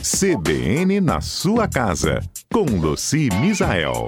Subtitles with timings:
[0.00, 2.20] CBN na sua casa,
[2.52, 4.06] com Luci Misael.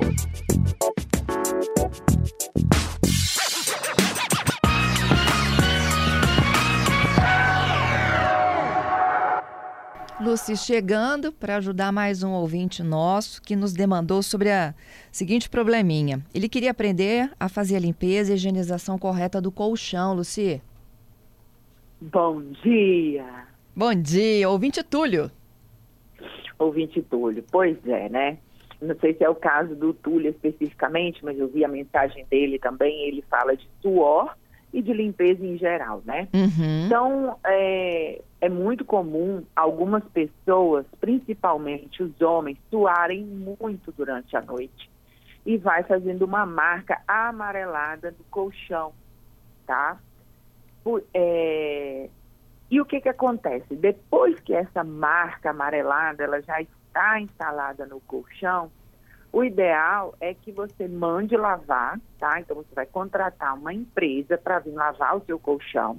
[10.21, 14.73] Luci chegando para ajudar mais um ouvinte nosso que nos demandou sobre a
[15.11, 16.25] seguinte probleminha.
[16.33, 20.63] Ele queria aprender a fazer a limpeza e higienização correta do colchão, Luci.
[22.01, 23.27] Bom dia.
[23.75, 25.33] Bom dia, ouvinte Túlio.
[26.61, 28.39] Ouvinte Túlio, pois é, né?
[28.81, 32.59] Não sei se é o caso do Túlio especificamente, mas eu vi a mensagem dele
[32.59, 33.07] também.
[33.07, 34.35] Ele fala de suor
[34.73, 36.29] e de limpeza em geral, né?
[36.33, 36.87] Uhum.
[36.87, 44.91] Então, é, é muito comum algumas pessoas, principalmente os homens, suarem muito durante a noite
[45.45, 48.93] e vai fazendo uma marca amarelada no colchão,
[49.67, 49.99] tá?
[50.85, 52.09] Por, é,
[52.71, 53.75] e o que que acontece?
[53.75, 58.71] Depois que essa marca amarelada ela já está instalada no colchão,
[59.33, 62.41] o ideal é que você mande lavar, tá?
[62.41, 65.99] Então você vai contratar uma empresa para vir lavar o seu colchão.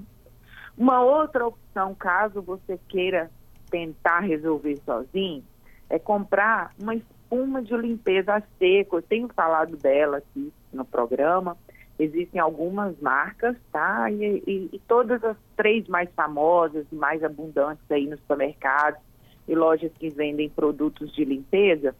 [0.77, 3.29] Uma outra opção, caso você queira
[3.69, 5.43] tentar resolver sozinho,
[5.89, 8.97] é comprar uma espuma de limpeza a seco.
[8.97, 11.57] Eu tenho falado dela aqui no programa.
[12.01, 14.09] Existem algumas marcas, tá?
[14.09, 18.99] E, e, e todas as três mais famosas e mais abundantes aí nos supermercados
[19.47, 21.95] e lojas que vendem produtos de limpeza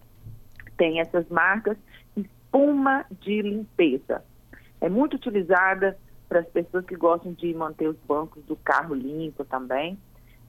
[0.82, 1.78] tem essas marcas,
[2.18, 4.24] espuma de limpeza.
[4.82, 5.96] É muito utilizada
[6.28, 9.96] para as pessoas que gostam de manter os bancos do carro limpo também.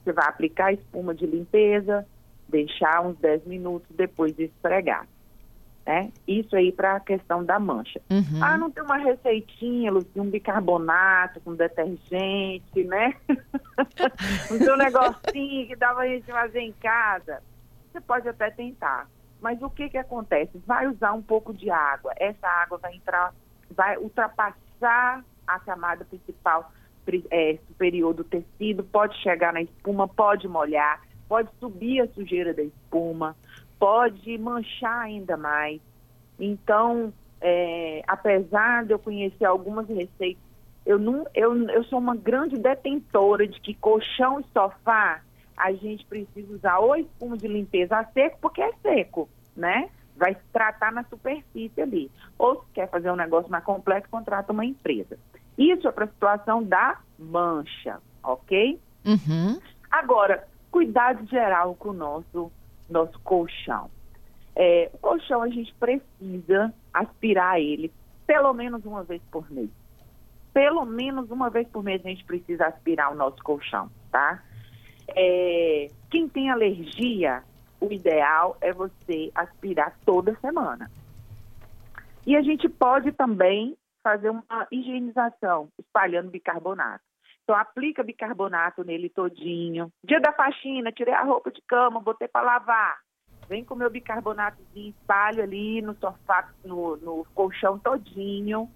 [0.03, 2.07] Você vai aplicar espuma de limpeza,
[2.49, 5.07] deixar uns 10 minutos depois de esfregar.
[5.85, 6.13] Né?
[6.29, 8.01] Isso aí para a questão da mancha.
[8.09, 8.41] Uhum.
[8.41, 13.15] Ah, não tem uma receitinha, Lucia, um bicarbonato com detergente, né?
[14.49, 17.43] não tem um negocinho que dá para a gente fazer em casa.
[17.91, 19.09] Você pode até tentar.
[19.41, 20.57] Mas o que que acontece?
[20.65, 22.13] Vai usar um pouco de água.
[22.17, 23.35] Essa água vai entrar,
[23.75, 26.73] vai ultrapassar a camada principal
[27.31, 32.63] é, superior do tecido, pode chegar na espuma, pode molhar, pode subir a sujeira da
[32.63, 33.37] espuma,
[33.83, 35.81] pode manchar ainda mais.
[36.39, 40.41] Então, é, apesar de eu conhecer algumas receitas,
[40.87, 45.21] eu, não, eu, eu sou uma grande detentora de que colchão e sofá
[45.57, 49.91] a gente precisa usar ou espuma de limpeza a seco, porque é seco, né?
[50.17, 52.09] Vai tratar na superfície ali.
[52.39, 55.19] Ou se quer fazer um negócio mais complexo, contrata uma empresa.
[55.59, 58.79] Isso é para a situação da mancha, ok?
[59.05, 59.61] Uhum.
[59.91, 62.53] Agora, cuidado geral com o nosso,
[62.89, 63.91] nosso colchão.
[64.55, 67.93] É, o colchão a gente precisa aspirar ele
[68.27, 69.71] pelo menos uma vez por mês.
[70.53, 74.43] Pelo menos uma vez por mês a gente precisa aspirar o nosso colchão, tá?
[75.09, 77.43] É, quem tem alergia,
[77.81, 80.91] o ideal é você aspirar toda semana.
[82.27, 87.03] E a gente pode também fazer uma higienização, espalhando bicarbonato.
[87.55, 89.93] Aplica bicarbonato nele todinho.
[90.05, 92.99] Dia da faxina, tirei a roupa de cama, botei para lavar.
[93.49, 98.69] Vem com o meu bicarbonatozinho, espalho ali no sofá, no, no colchão todinho.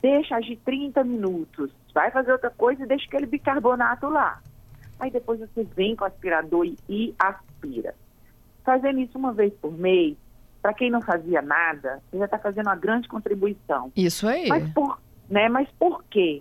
[0.00, 1.70] Deixa agir 30 minutos.
[1.92, 4.40] Vai fazer outra coisa e deixa aquele bicarbonato lá.
[4.98, 7.94] Aí depois você vem com o aspirador e, e aspira.
[8.64, 10.16] Fazendo isso uma vez por mês,
[10.62, 13.90] para quem não fazia nada, você já está fazendo uma grande contribuição.
[13.96, 14.48] Isso aí.
[14.48, 16.40] Mas por, né, mas por quê?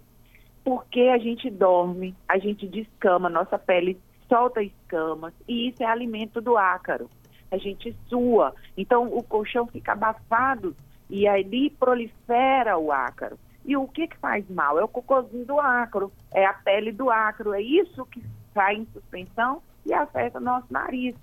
[0.64, 4.00] Porque a gente dorme, a gente descama, nossa pele
[4.30, 7.10] solta escamas e isso é alimento do ácaro.
[7.52, 10.76] A gente sua, então o colchão fica abafado
[11.10, 13.38] e ali prolifera o ácaro.
[13.66, 14.80] E o que que faz mal?
[14.80, 18.24] É o cocôzinho do ácaro, é a pele do ácaro, é isso que
[18.54, 21.16] sai em suspensão e afeta o nosso nariz.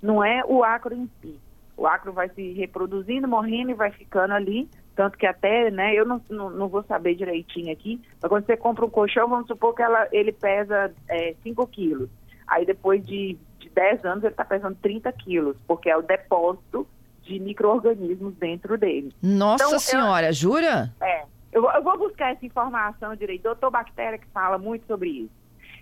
[0.00, 1.38] Não é o ácaro em si.
[1.76, 4.68] O ácaro vai se reproduzindo, morrendo e vai ficando ali.
[4.94, 8.56] Tanto que até, né, eu não, não, não vou saber direitinho aqui, mas quando você
[8.56, 10.92] compra um colchão, vamos supor que ela, ele pesa
[11.42, 12.10] 5 é, quilos.
[12.46, 16.86] Aí depois de, de 10 anos ele está pesando 30 quilos, porque é o depósito
[17.22, 19.14] de micro-organismos dentro dele.
[19.22, 20.92] Nossa então, Senhora, eu, jura?
[21.00, 21.24] É.
[21.52, 23.42] Eu, eu, vou buscar essa informação direito.
[23.42, 25.32] Doutor Bactéria que fala muito sobre isso.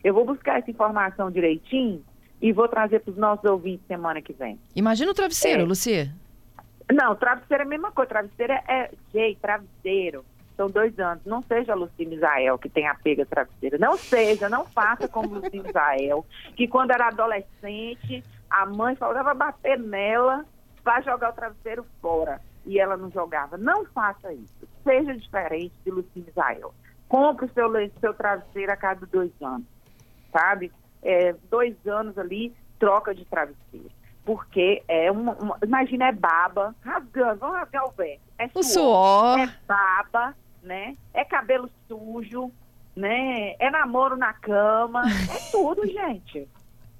[0.02, 2.02] Eu vou buscar essa informação direitinho
[2.40, 4.58] e vou trazer para os nossos ouvintes semana que vem.
[4.75, 5.64] Imagina o travesseiro, é.
[5.64, 6.12] Lucia.
[6.92, 8.08] Não, travesseiro é a mesma coisa.
[8.08, 10.25] Travesseiro é, é gente, travesseiro.
[10.56, 11.25] São dois anos.
[11.25, 13.78] Não seja a Lucia Misael que tem apego a travesseiro.
[13.78, 19.78] Não seja, não faça como Lucia Misael, que quando era adolescente, a mãe falava bater
[19.78, 20.44] nela
[20.84, 22.40] para jogar o travesseiro fora.
[22.66, 23.56] E ela não jogava.
[23.56, 24.69] Não faça isso.
[24.84, 26.75] Seja diferente de Lucia Misael.
[27.08, 29.66] Compre o seu, seu travesseiro a cada dois anos
[30.32, 30.70] sabe?
[31.02, 33.90] é, dois anos ali, troca de travesseiro.
[34.31, 38.21] Porque é uma, uma, imagina, é baba, rasgando, vamos rasgar o vento.
[38.38, 39.41] É o suor.
[39.41, 40.97] É baba, né?
[41.12, 42.53] É cabelo sujo,
[42.94, 43.56] né?
[43.59, 46.49] É namoro na cama, é tudo, gente.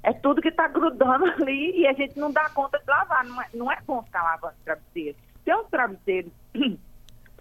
[0.03, 3.25] É tudo que tá grudando ali e a gente não dá conta de lavar.
[3.25, 5.17] Não é, não é bom ficar lavando travesseiro.
[5.45, 6.33] Tem uns travesseiros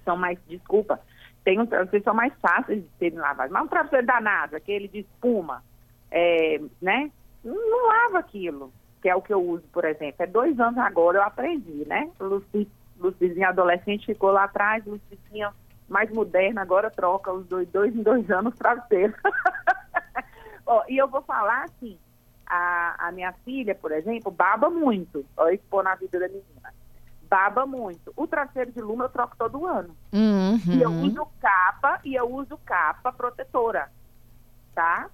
[0.06, 1.02] são mais, desculpa,
[1.44, 3.52] tem uns travesseiros que são mais fáceis de serem lavados.
[3.52, 5.64] Mas um travesseiro da NASA, aquele de espuma,
[6.12, 7.10] é, né?
[7.44, 10.16] Não lava aquilo, que é o que eu uso, por exemplo.
[10.20, 12.10] É dois anos agora eu aprendi, né?
[12.20, 12.70] Luci,
[13.00, 15.54] Lucizinha adolescente ficou lá atrás, Lucizinha
[15.88, 19.14] mais moderna, agora troca os dois, dois em dois anos travesseiro.
[20.66, 21.98] oh, e eu vou falar assim,
[22.46, 25.26] a, a minha filha, por exemplo, baba muito.
[25.36, 26.74] Olha expor na vida da menina.
[27.30, 28.12] Baba muito.
[28.16, 29.96] O travesseiro de luma eu troco todo ano.
[30.12, 30.58] Uhum.
[30.68, 33.92] E eu uso capa e eu uso capa protetora.
[34.74, 35.10] Tá?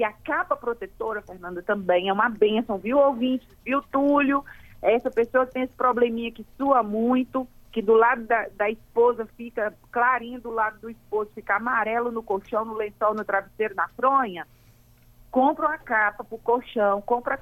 [0.00, 3.46] Que a capa protetora, Fernanda, também é uma benção, viu, ouvinte?
[3.62, 4.42] Viu, Túlio?
[4.80, 9.74] Essa pessoa tem esse probleminha que sua muito, que do lado da, da, esposa fica
[9.92, 14.46] clarinho, do lado do esposo fica amarelo no colchão, no lençol, no travesseiro, na fronha
[15.30, 17.38] compra uma capa para o colchão, compra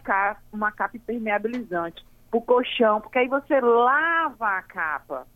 [0.52, 5.28] uma capa impermeabilizante para o colchão, porque aí você lava a capa.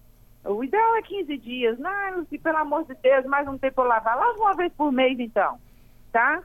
[0.44, 1.78] O ideal é 15 dias.
[1.78, 4.16] Não, pelo amor de Deus, mais um tempo eu lavar.
[4.16, 5.56] Lava uma vez por mês, então,
[6.10, 6.42] tá?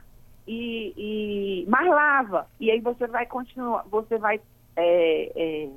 [0.50, 2.48] E, e mas lava.
[2.58, 4.40] E aí você vai continuar, você vai
[4.74, 5.68] é, é,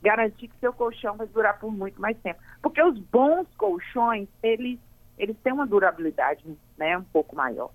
[0.00, 2.40] garantir que seu colchão vai durar por muito mais tempo.
[2.62, 4.78] Porque os bons colchões, eles,
[5.18, 6.44] eles têm uma durabilidade
[6.76, 7.70] né, um pouco maior.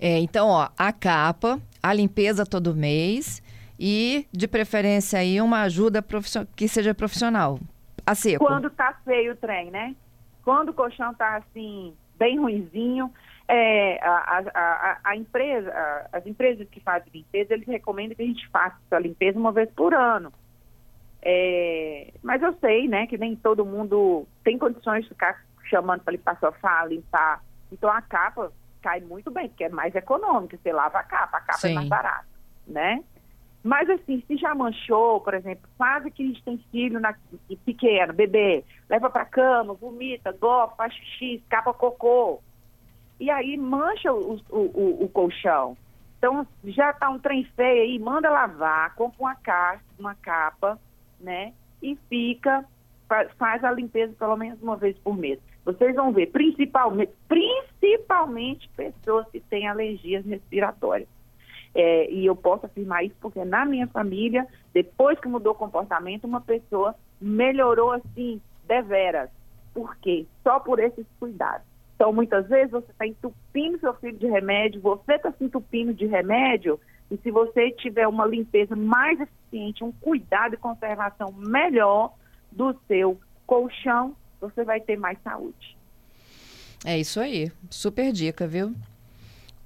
[0.00, 3.42] É, então, ó, a capa, a limpeza todo mês
[3.78, 6.02] e, de preferência, aí uma ajuda
[6.56, 7.60] que seja profissional.
[8.06, 8.42] A seco.
[8.42, 9.94] Quando tá feio o trem, né?
[10.42, 13.12] Quando o colchão tá assim, bem ruinzinho,
[13.52, 15.72] é, a, a, a, empresa,
[16.12, 19.68] as empresas que fazem limpeza, eles recomendam que a gente faça essa limpeza uma vez
[19.72, 20.32] por ano.
[21.20, 26.12] É, mas eu sei, né, que nem todo mundo tem condições de ficar chamando para
[26.12, 27.42] limpar sofá, limpar.
[27.72, 31.40] Então a capa cai muito bem, porque é mais econômico, você lava a capa, a
[31.40, 31.72] capa Sim.
[31.72, 32.28] é mais barata,
[32.68, 33.02] né?
[33.64, 37.16] Mas assim, se já manchou, por exemplo, faz que a gente tem filho na,
[37.66, 42.40] pequeno, bebê, leva para cama, vomita, gofa, faz xixi, escapa cocô.
[43.20, 45.76] E aí mancha o, o, o, o colchão.
[46.16, 50.78] Então, já tá um trem feio aí, manda lavar, compra uma, caixa, uma capa,
[51.20, 51.52] né?
[51.82, 52.64] E fica,
[53.38, 55.38] faz a limpeza pelo menos uma vez por mês.
[55.64, 61.08] Vocês vão ver, principalmente, principalmente pessoas que têm alergias respiratórias.
[61.74, 66.24] É, e eu posso afirmar isso porque na minha família, depois que mudou o comportamento,
[66.24, 69.30] uma pessoa melhorou assim, deveras.
[69.72, 70.26] Por quê?
[70.42, 71.69] Só por esses cuidados.
[72.00, 76.06] Então, muitas vezes você está entupindo seu filho de remédio, você está se entupindo de
[76.06, 76.80] remédio,
[77.10, 82.14] e se você tiver uma limpeza mais eficiente, um cuidado e conservação melhor
[82.50, 85.76] do seu colchão, você vai ter mais saúde.
[86.86, 87.52] É isso aí.
[87.68, 88.74] Super dica, viu?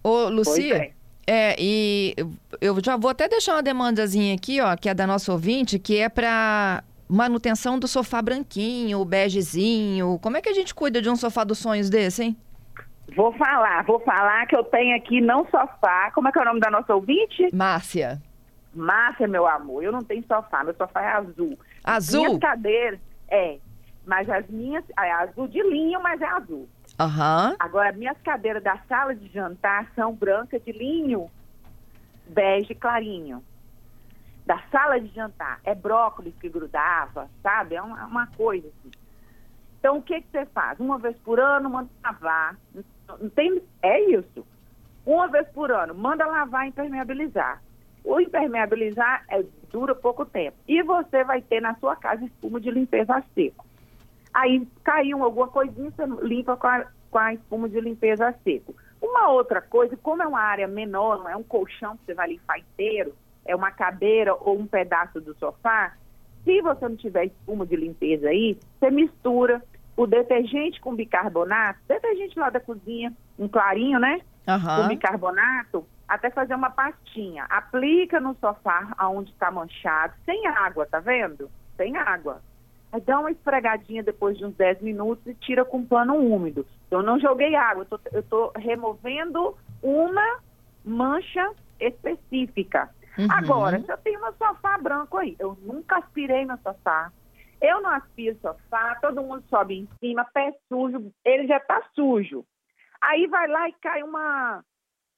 [0.03, 0.93] Ô, Lucia.
[1.25, 2.17] É, e
[2.61, 5.99] eu já vou até deixar uma demandazinha aqui, ó, que é da nossa ouvinte, que
[5.99, 10.19] é para manutenção do sofá branquinho, begezinho.
[10.21, 12.37] Como é que a gente cuida de um sofá dos sonhos desse, hein?
[13.15, 16.11] Vou falar, vou falar que eu tenho aqui não sofá.
[16.13, 17.55] Como é que é o nome da nossa ouvinte?
[17.55, 18.21] Márcia.
[18.75, 21.59] Márcia, meu amor, eu não tenho sofá, meu sofá é azul.
[21.85, 22.25] Azul?
[22.25, 23.59] Minhas cadeiras, é,
[24.05, 26.69] mas as minhas, é azul de linho, mas é azul.
[26.99, 27.57] Uhum.
[27.59, 31.31] Agora, minhas cadeiras da sala de jantar são brancas de linho,
[32.29, 33.43] bege clarinho.
[34.47, 37.75] Da sala de jantar, é brócolis que grudava, sabe?
[37.75, 38.91] É uma, uma coisa assim.
[39.79, 40.79] Então, o que, que você faz?
[40.81, 42.57] Uma vez por ano, manda lavar.
[43.21, 44.47] Não tem, é isso.
[45.05, 47.63] Uma vez por ano, manda lavar e impermeabilizar.
[48.03, 50.57] O impermeabilizar é, dura pouco tempo.
[50.67, 53.67] E você vai ter na sua casa espuma de limpeza seco.
[54.33, 58.75] Aí caiu alguma coisinha, você limpa com a, com a espuma de limpeza seco.
[59.01, 62.29] Uma outra coisa, como é uma área menor, não é um colchão que você vai
[62.29, 65.93] limpar inteiro, é uma cadeira ou um pedaço do sofá,
[66.45, 69.63] se você não tiver espuma de limpeza aí, você mistura
[69.97, 74.21] o detergente com bicarbonato, detergente lá da cozinha, um clarinho, né?
[74.47, 74.83] Uhum.
[74.83, 77.45] Com bicarbonato, até fazer uma pastinha.
[77.49, 81.51] Aplica no sofá aonde está manchado, sem água, tá vendo?
[81.77, 82.43] Sem água.
[82.93, 86.67] Aí dá uma esfregadinha depois de uns 10 minutos e tira com pano úmido.
[86.91, 90.39] Eu não joguei água, eu estou removendo uma
[90.85, 92.91] mancha específica.
[93.19, 93.29] Uhum.
[93.31, 97.13] Agora, se eu tenho meu sofá branco aí, eu nunca aspirei meu sofá.
[97.61, 102.45] Eu não aspiro sofá, todo mundo sobe em cima, pé sujo, ele já está sujo.
[103.01, 104.65] Aí vai lá e cai uma,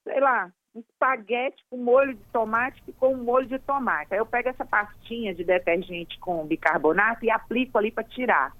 [0.04, 4.12] sei lá, um espaguete com molho de tomate com um molho de tomate.
[4.12, 8.52] Aí eu pego essa pastinha de detergente com bicarbonato e aplico ali para tirar.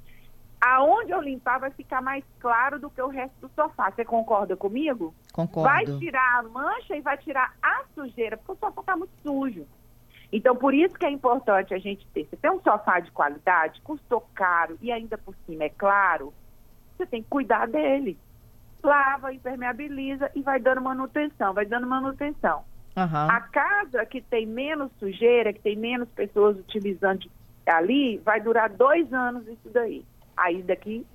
[0.75, 3.90] Aonde eu limpar vai ficar mais claro do que o resto do sofá.
[3.90, 5.14] Você concorda comigo?
[5.32, 5.68] Concordo.
[5.68, 9.66] Vai tirar a mancha e vai tirar a sujeira, porque o sofá está muito sujo.
[10.32, 12.25] Então, por isso que é importante a gente ter.
[12.25, 16.35] Você tem um sofá de qualidade, custou caro e ainda por cima é claro,
[16.96, 18.18] você tem que cuidar dele
[18.87, 22.64] lava, impermeabiliza e vai dando manutenção, vai dando manutenção.
[22.96, 23.30] Uhum.
[23.30, 27.28] A casa que tem menos sujeira, que tem menos pessoas utilizando
[27.66, 30.04] ali, vai durar dois anos isso daí.
[30.36, 31.06] Aí daqui,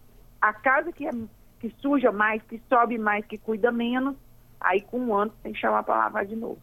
[0.42, 1.12] a casa que, é,
[1.60, 4.16] que suja mais, que sobe mais, que cuida menos,
[4.60, 6.58] aí com um ano tem que chamar para lavar de novo.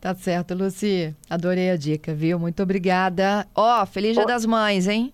[0.00, 1.14] Tá certo, Luci.
[1.28, 2.38] Adorei a dica, viu?
[2.38, 3.46] Muito obrigada.
[3.54, 5.10] Ó, oh, feliz Dia das Mães, hein?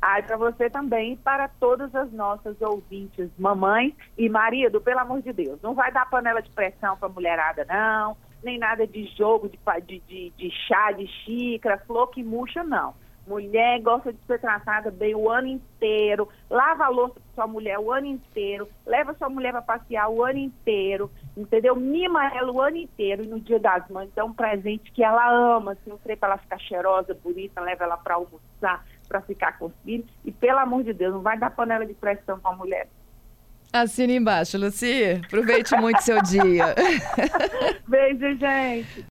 [0.00, 5.22] Ai, para você também e para todas as nossas ouvintes, mamães e marido, pelo amor
[5.22, 5.60] de Deus.
[5.62, 8.16] Não vai dar panela de pressão para mulherada, não.
[8.42, 12.94] Nem nada de jogo, de, de, de, chá, de xícara, flor que murcha, não.
[13.26, 17.78] Mulher gosta de ser tratada bem o ano inteiro, lava a louça para sua mulher
[17.78, 21.74] o ano inteiro, leva sua mulher para passear o ano inteiro, entendeu?
[21.74, 25.28] Mima ela o ano inteiro e no dia das mães dá um presente que ela
[25.56, 29.58] ama, assim, um trem para ela ficar cheirosa, bonita, leva ela para almoçar, para ficar
[29.58, 30.06] com os filhos.
[30.24, 32.88] E pelo amor de Deus, não vai dar panela de pressão para a mulher.
[33.72, 35.20] Assina embaixo, Luci.
[35.26, 36.74] Aproveite muito seu dia.
[37.86, 39.04] Beijo, gente.